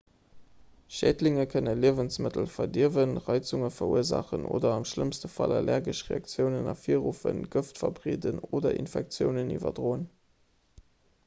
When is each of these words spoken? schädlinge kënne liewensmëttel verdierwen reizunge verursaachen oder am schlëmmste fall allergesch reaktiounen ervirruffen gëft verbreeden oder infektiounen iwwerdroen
schädlinge 0.99 1.43
kënne 1.49 1.73
liewensmëttel 1.81 2.47
verdierwen 2.53 3.13
reizunge 3.27 3.69
verursaachen 3.75 4.47
oder 4.55 4.73
am 4.79 4.87
schlëmmste 4.93 5.31
fall 5.33 5.55
allergesch 5.59 6.01
reaktiounen 6.09 6.71
ervirruffen 6.75 7.45
gëft 7.59 7.83
verbreeden 7.85 8.43
oder 8.63 8.77
infektiounen 8.85 9.55
iwwerdroen 9.61 10.11